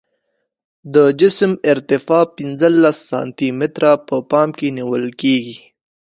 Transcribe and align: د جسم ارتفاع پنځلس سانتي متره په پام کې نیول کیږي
د 0.93 0.95
جسم 1.19 1.51
ارتفاع 1.71 2.25
پنځلس 2.37 2.97
سانتي 3.09 3.49
متره 3.59 3.91
په 4.07 4.15
پام 4.31 4.49
کې 4.59 4.67
نیول 4.77 5.05
کیږي 5.21 5.57